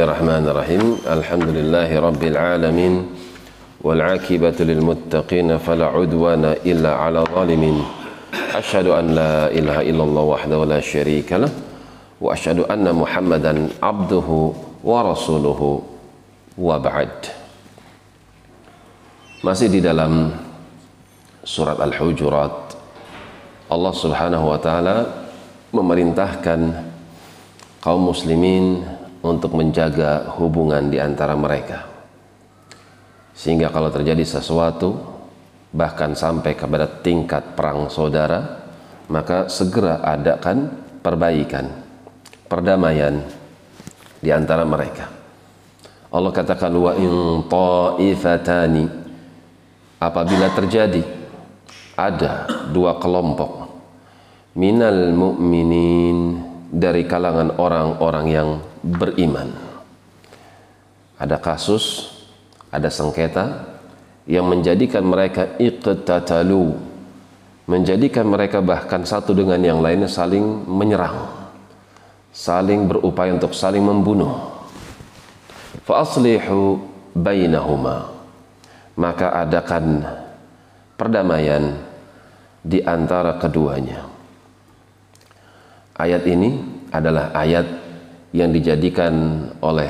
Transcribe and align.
الرحمن 0.00 0.48
الرحيم 0.48 0.86
الحمد 1.06 1.48
لله 1.48 2.00
رب 2.00 2.22
العالمين 2.22 2.94
والعاقبة 3.84 4.58
للمتقين 4.60 5.58
فلا 5.58 5.86
عدوان 5.86 6.44
إلا 6.66 6.92
على 6.94 7.18
الظالمين 7.20 7.76
أشهد 8.54 8.86
أن 8.86 9.06
لا 9.14 9.52
إله 9.52 9.80
إلا 9.90 10.02
الله 10.04 10.22
وحده 10.22 10.64
لا 10.64 10.80
شريك 10.80 11.32
له 11.32 11.52
وأشهد 12.20 12.58
أن 12.72 12.88
محمدا 12.94 13.68
عبده 13.82 14.28
ورسوله 14.84 15.60
وبعد 16.58 17.12
masih 19.42 19.66
di 19.68 19.82
dalam 19.82 20.30
surat 21.42 21.74
Al-Hujurat 21.82 22.78
Allah 23.66 23.92
Subhanahu 23.92 24.54
wa 24.54 24.58
taala 24.62 24.96
memerintahkan 25.74 26.60
kaum 27.82 28.14
muslimin 28.14 28.86
untuk 29.22 29.54
menjaga 29.54 30.34
hubungan 30.36 30.90
di 30.90 30.98
antara 30.98 31.38
mereka. 31.38 31.86
Sehingga 33.32 33.70
kalau 33.70 33.88
terjadi 33.88 34.22
sesuatu 34.26 34.98
bahkan 35.72 36.12
sampai 36.12 36.52
kepada 36.52 36.84
tingkat 37.00 37.56
perang 37.56 37.88
saudara, 37.88 38.60
maka 39.08 39.48
segera 39.48 40.04
adakan 40.04 40.68
perbaikan, 41.00 41.66
perdamaian 42.50 43.24
di 44.20 44.28
antara 44.28 44.68
mereka. 44.68 45.08
Allah 46.12 46.28
katakan 46.28 46.76
wa 46.76 46.92
in 46.92 47.40
ta'ifatani 47.48 48.84
apabila 49.96 50.52
terjadi 50.52 51.00
ada 51.96 52.44
dua 52.68 53.00
kelompok 53.00 53.64
minal 54.52 55.08
mu'minin 55.16 56.51
dari 56.72 57.04
kalangan 57.04 57.60
orang-orang 57.60 58.26
yang 58.32 58.48
beriman. 58.80 59.52
Ada 61.20 61.36
kasus 61.36 62.16
ada 62.72 62.88
sengketa 62.88 63.68
yang 64.24 64.48
menjadikan 64.48 65.04
mereka 65.04 65.60
iqtatalu 65.60 66.72
menjadikan 67.68 68.26
mereka 68.26 68.58
bahkan 68.64 69.04
satu 69.04 69.36
dengan 69.36 69.60
yang 69.60 69.78
lainnya 69.84 70.08
saling 70.10 70.42
menyerang 70.66 71.42
saling 72.32 72.88
berupaya 72.88 73.36
untuk 73.36 73.52
saling 73.52 73.84
membunuh. 73.84 74.64
Fa 75.84 76.02
aslihu 76.02 76.80
bainahuma. 77.12 78.08
Maka 78.92 79.32
adakan 79.44 80.04
perdamaian 81.00 81.80
di 82.60 82.80
antara 82.84 83.40
keduanya. 83.40 84.04
Ayat 86.02 86.26
ini 86.26 86.58
adalah 86.90 87.30
ayat 87.30 87.62
yang 88.34 88.50
dijadikan 88.50 89.46
oleh 89.62 89.86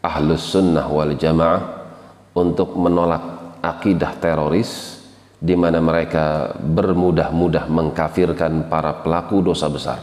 ahlus 0.00 0.56
sunnah 0.56 0.88
wal 0.88 1.12
jamaah 1.12 1.84
untuk 2.32 2.72
menolak 2.80 3.60
akidah 3.60 4.16
teroris 4.16 5.04
di 5.36 5.52
mana 5.52 5.84
mereka 5.84 6.56
bermudah-mudah 6.56 7.68
mengkafirkan 7.68 8.72
para 8.72 9.04
pelaku 9.04 9.44
dosa 9.44 9.68
besar. 9.68 10.00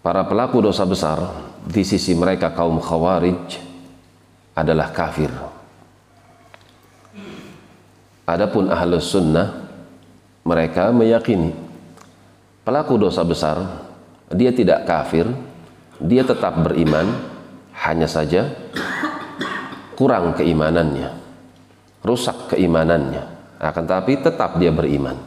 Para 0.00 0.24
pelaku 0.24 0.64
dosa 0.64 0.88
besar 0.88 1.20
di 1.60 1.84
sisi 1.84 2.16
mereka 2.16 2.56
kaum 2.56 2.80
khawarij 2.80 3.60
adalah 4.56 4.88
kafir. 4.96 5.28
Adapun 8.24 8.72
ahlus 8.72 9.12
sunnah 9.12 9.68
mereka 10.40 10.88
meyakini 10.88 11.69
pelaku 12.70 13.02
dosa 13.02 13.26
besar 13.26 13.90
dia 14.30 14.54
tidak 14.54 14.86
kafir, 14.86 15.26
dia 15.98 16.22
tetap 16.22 16.54
beriman, 16.62 17.18
hanya 17.82 18.06
saja 18.06 18.46
kurang 19.98 20.38
keimanannya, 20.38 21.10
rusak 22.06 22.54
keimanannya. 22.54 23.26
Akan 23.58 23.90
tapi 23.90 24.22
tetap 24.22 24.56
dia 24.62 24.70
beriman. 24.70 25.18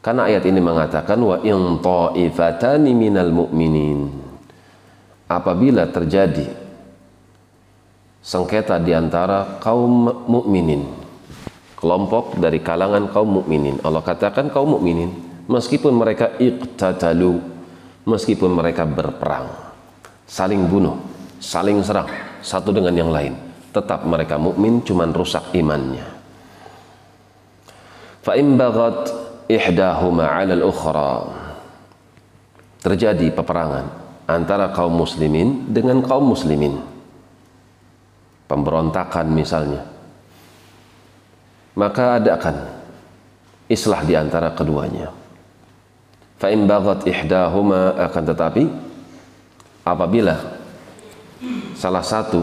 Karena 0.00 0.30
ayat 0.30 0.46
ini 0.46 0.62
mengatakan 0.62 1.18
wa 1.18 1.42
in 1.42 1.82
ta'ifatani 1.82 2.94
minal 2.94 3.34
mu'minin. 3.34 4.22
Apabila 5.26 5.90
terjadi 5.90 6.46
sengketa 8.22 8.78
di 8.78 8.94
antara 8.94 9.58
kaum 9.58 10.06
mukminin 10.30 10.86
kelompok 11.74 12.38
dari 12.38 12.62
kalangan 12.62 13.10
kaum 13.10 13.42
mukminin 13.42 13.82
Allah 13.82 14.06
katakan 14.06 14.46
kaum 14.54 14.78
mukminin 14.78 15.10
meskipun 15.46 15.94
mereka 15.94 16.34
iqtatalu 16.38 17.38
meskipun 18.06 18.50
mereka 18.54 18.86
berperang 18.86 19.50
saling 20.26 20.66
bunuh 20.66 20.98
saling 21.38 21.82
serang 21.82 22.10
satu 22.42 22.70
dengan 22.70 22.94
yang 22.94 23.10
lain 23.10 23.46
tetap 23.76 24.08
mereka 24.08 24.40
mukmin 24.40 24.80
cuman 24.80 25.12
rusak 25.12 25.52
imannya. 25.52 26.08
Fa 28.24 28.32
in 28.32 28.56
baghat 28.56 29.12
ihdahuma 29.52 30.32
'ala 30.32 30.56
al-ukhra 30.56 31.28
terjadi 32.80 33.28
peperangan 33.36 33.84
antara 34.24 34.72
kaum 34.72 34.96
muslimin 34.96 35.68
dengan 35.68 36.00
kaum 36.00 36.32
muslimin. 36.32 36.80
Pemberontakan 38.48 39.26
misalnya. 39.28 39.84
Maka 41.76 42.16
adakan 42.16 42.56
islah 43.68 44.00
di 44.00 44.16
antara 44.16 44.54
keduanya 44.56 45.12
fa 46.36 46.52
in 46.52 46.68
baghat 46.68 47.08
ihdahuma 47.08 47.96
akan 47.96 48.24
tetapi 48.28 48.64
apabila 49.84 50.36
salah 51.76 52.04
satu 52.04 52.42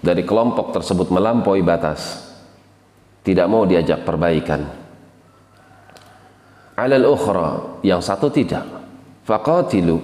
dari 0.00 0.22
kelompok 0.22 0.72
tersebut 0.72 1.10
melampaui 1.10 1.60
batas 1.60 2.28
tidak 3.26 3.46
mau 3.50 3.68
diajak 3.68 4.06
perbaikan. 4.08 4.64
Alal 6.78 7.10
ukhra 7.10 7.80
yang 7.82 7.98
satu 7.98 8.30
tidak. 8.30 8.64
Faqatilu 9.26 9.98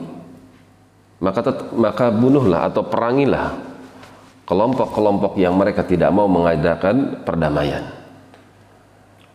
maka 1.22 1.40
maka 1.72 2.12
bunuhlah 2.12 2.68
atau 2.68 2.84
perangilah 2.84 3.56
kelompok-kelompok 4.44 5.40
yang 5.40 5.56
mereka 5.56 5.86
tidak 5.86 6.12
mau 6.12 6.28
mengadakan 6.28 7.24
perdamaian. 7.24 7.88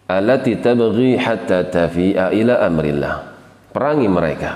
Allati 0.06 0.54
tabghi 0.60 1.18
hatta 1.18 1.66
tafi'a 1.66 2.30
ila 2.36 2.62
amrillah 2.62 3.16
perangi 3.72 4.08
mereka. 4.10 4.52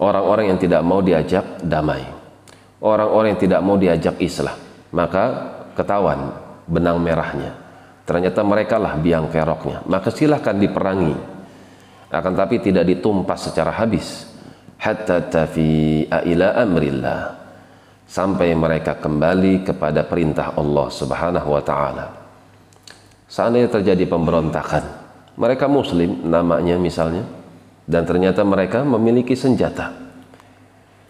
Orang-orang 0.00 0.56
yang 0.56 0.58
tidak 0.60 0.80
mau 0.80 1.04
diajak 1.04 1.60
damai. 1.60 2.00
Orang-orang 2.80 3.36
yang 3.36 3.42
tidak 3.42 3.60
mau 3.60 3.76
diajak 3.76 4.16
islah. 4.16 4.56
Maka 4.96 5.24
ketahuan 5.76 6.32
benang 6.64 6.96
merahnya. 7.04 7.52
Ternyata 8.08 8.40
mereka 8.40 8.80
lah 8.80 8.96
biang 8.96 9.28
keroknya. 9.28 9.84
Maka 9.84 10.08
silahkan 10.08 10.56
diperangi. 10.56 11.14
Akan 12.10 12.34
tapi 12.34 12.58
tidak 12.58 12.88
ditumpas 12.88 13.52
secara 13.52 13.76
habis. 13.76 14.26
Hatta 14.80 15.20
tafi'a 15.20 16.24
ila 16.24 16.56
amrillah. 16.56 17.22
Sampai 18.08 18.56
mereka 18.56 18.98
kembali 18.98 19.62
kepada 19.62 20.02
perintah 20.08 20.56
Allah 20.56 20.88
Subhanahu 20.90 21.48
wa 21.54 21.62
taala. 21.62 22.06
Seandainya 23.30 23.70
terjadi 23.70 24.10
pemberontakan, 24.10 24.82
mereka 25.38 25.70
muslim 25.70 26.26
namanya 26.26 26.74
misalnya 26.74 27.22
dan 27.90 28.06
ternyata 28.06 28.46
mereka 28.46 28.86
memiliki 28.86 29.34
senjata 29.34 29.90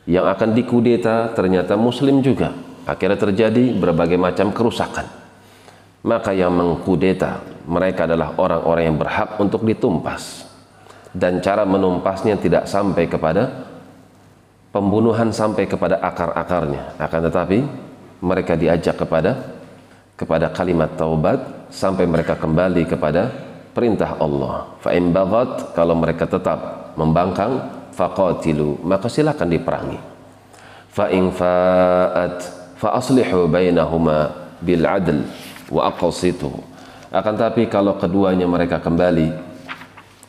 yang 0.09 0.25
akan 0.25 0.57
dikudeta 0.57 1.37
ternyata 1.37 1.77
muslim 1.77 2.25
juga. 2.25 2.57
Akhirnya 2.89 3.21
terjadi 3.21 3.77
berbagai 3.77 4.17
macam 4.17 4.49
kerusakan. 4.51 5.05
Maka 6.01 6.33
yang 6.33 6.57
mengkudeta 6.57 7.45
mereka 7.69 8.09
adalah 8.09 8.33
orang-orang 8.41 8.85
yang 8.89 8.97
berhak 8.97 9.37
untuk 9.37 9.69
ditumpas. 9.69 10.49
Dan 11.13 11.45
cara 11.45 11.69
menumpasnya 11.69 12.41
tidak 12.41 12.65
sampai 12.65 13.04
kepada 13.04 13.69
pembunuhan 14.72 15.34
sampai 15.34 15.66
kepada 15.66 16.01
akar-akarnya 16.01 16.97
akan 16.97 17.21
tetapi 17.27 17.59
mereka 18.22 18.54
diajak 18.54 18.95
kepada 18.95 19.59
kepada 20.15 20.54
kalimat 20.54 20.95
taubat 20.95 21.43
sampai 21.75 22.07
mereka 22.07 22.39
kembali 22.39 22.87
kepada 22.87 23.50
perintah 23.72 24.19
Allah. 24.19 24.71
Fa 24.83 24.91
in 24.95 25.15
baghat 25.15 25.75
kalau 25.75 25.95
mereka 25.99 26.27
tetap 26.27 26.93
membangkang 26.99 27.61
faqatilu 27.95 28.83
maka 28.83 29.07
silakan 29.07 29.49
diperangi. 29.51 29.99
Fa 30.91 31.07
in 31.11 31.31
fa'at 31.31 32.61
fa 32.81 32.97
aslihu 32.97 33.45
bainahuma 33.45 34.33
bil 34.65 34.84
adl 34.89 35.21
wa 35.69 35.93
aqsitu 35.93 36.49
akan 37.13 37.34
tapi 37.37 37.69
kalau 37.69 38.01
keduanya 38.01 38.49
mereka 38.49 38.81
kembali 38.81 39.28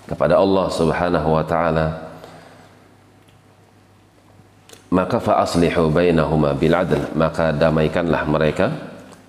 kepada 0.03 0.35
Allah 0.35 0.67
Subhanahu 0.67 1.29
wa 1.31 1.43
taala 1.47 1.87
maka 4.91 5.23
fa 5.23 5.39
aslihu 5.39 5.87
bainahuma 5.87 6.51
bil 6.51 6.75
adl 6.75 6.99
maka 7.15 7.55
damaikanlah 7.55 8.27
mereka 8.27 8.67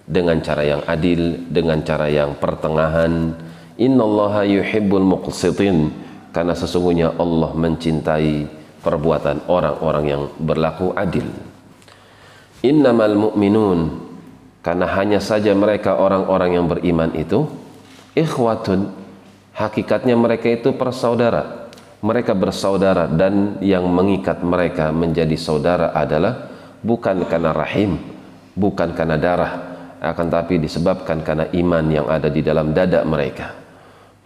dengan 0.02 0.42
cara 0.42 0.66
yang 0.66 0.82
adil 0.82 1.38
dengan 1.46 1.78
cara 1.86 2.10
yang 2.10 2.34
pertengahan 2.34 3.38
innallaha 3.80 4.44
yuhibbul 4.44 5.04
muqsitin. 5.04 5.92
Karena 6.32 6.56
sesungguhnya 6.56 7.12
Allah 7.20 7.52
mencintai 7.52 8.48
perbuatan 8.80 9.46
orang-orang 9.52 10.04
yang 10.08 10.22
berlaku 10.40 10.96
adil. 10.96 11.28
Innamal 12.64 13.14
mu'minun. 13.14 14.10
Karena 14.62 14.86
hanya 14.96 15.18
saja 15.18 15.52
mereka 15.52 15.98
orang-orang 15.98 16.56
yang 16.56 16.66
beriman 16.70 17.10
itu 17.18 17.50
ikhwatun 18.14 18.92
hakikatnya 19.56 20.16
mereka 20.16 20.48
itu 20.48 20.70
persaudara 20.76 21.68
mereka 22.02 22.34
bersaudara 22.34 23.06
dan 23.06 23.62
yang 23.62 23.86
mengikat 23.86 24.42
mereka 24.42 24.90
menjadi 24.90 25.38
saudara 25.38 25.94
adalah 25.94 26.50
bukan 26.82 27.24
karena 27.30 27.54
rahim 27.54 27.96
bukan 28.58 28.92
karena 28.92 29.16
darah 29.16 29.52
akan 30.02 30.26
tapi 30.26 30.58
disebabkan 30.58 31.22
karena 31.22 31.46
iman 31.54 31.84
yang 31.86 32.06
ada 32.10 32.26
di 32.26 32.42
dalam 32.42 32.74
dada 32.74 33.06
mereka. 33.06 33.54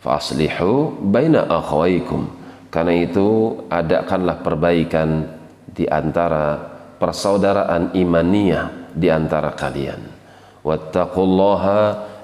Faslihu 0.00 0.96
baina 1.04 1.44
akhwaikum 1.44 2.24
karena 2.72 2.96
itu 2.96 3.60
adakanlah 3.68 4.40
perbaikan 4.40 5.28
di 5.68 5.84
antara 5.84 6.56
persaudaraan 6.96 7.92
imaniyah 7.92 8.96
di 8.96 9.12
antara 9.12 9.52
kalian. 9.52 10.00
Wattaqullaha 10.64 11.80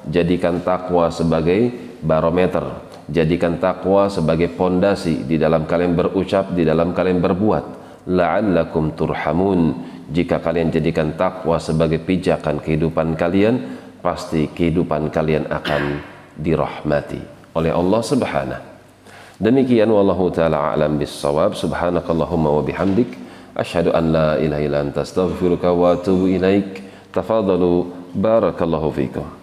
jadikan 0.08 0.64
takwa 0.64 1.12
sebagai 1.12 1.69
barometer. 2.00 2.88
Jadikan 3.12 3.60
takwa 3.60 4.08
sebagai 4.08 4.48
pondasi 4.56 5.28
di 5.28 5.37
dalam 5.37 5.69
kalian 5.69 5.93
berucap 5.93 6.56
di 6.56 6.64
dalam 6.64 6.96
kalian 6.96 7.20
berbuat 7.20 7.81
la'allakum 8.06 8.94
turhamun. 8.94 9.90
Jika 10.12 10.44
kalian 10.44 10.69
jadikan 10.69 11.16
takwa 11.16 11.56
sebagai 11.56 12.02
pijakan 12.02 12.60
kehidupan 12.60 13.16
kalian 13.16 13.81
pasti 14.04 14.50
kehidupan 14.50 15.08
kalian 15.08 15.49
akan 15.49 16.02
dirahmati 16.37 17.20
oleh 17.56 17.72
Allah 17.72 18.02
subhanahu. 18.04 18.64
Demikian 19.43 19.90
wallahu 19.90 20.31
taala 20.31 20.70
alam 20.70 21.02
bisawab 21.02 21.58
subhanakallahumma 21.58 22.60
wa 22.60 22.62
bihamdik. 22.62 23.10
Asyhadu 23.58 23.90
an 23.90 24.14
la 24.14 24.31
ilaha 24.38 24.62
illa 24.62 24.78
anta 24.87 25.02
astaghfiruka 25.02 25.75
wa 25.75 25.98
atubu 25.98 26.31
ilaik. 26.31 26.78
Tafadalu 27.10 27.90
barakallahu 28.14 28.94
fikum. 28.94 29.42